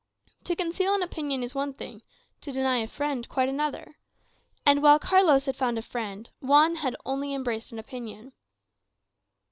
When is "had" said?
5.45-5.55, 6.77-6.95